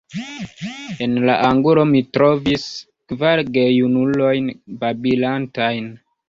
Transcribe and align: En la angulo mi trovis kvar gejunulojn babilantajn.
En 1.05 1.11
la 1.29 1.35
angulo 1.49 1.83
mi 1.89 2.01
trovis 2.17 2.63
kvar 3.13 3.43
gejunulojn 3.59 4.49
babilantajn. 4.81 5.93